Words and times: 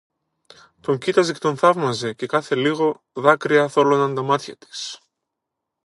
Τον 0.79 0.97
κοίταζε 0.97 1.33
και 1.33 1.39
τον 1.39 1.57
θαύμαζε, 1.57 2.13
και, 2.13 2.25
κάθε 2.25 2.55
λίγο, 2.55 3.03
δάκρυα 3.13 3.67
θόλωναν 3.67 4.15
τα 4.15 4.21
μάτια 4.21 4.57
της. 4.57 4.99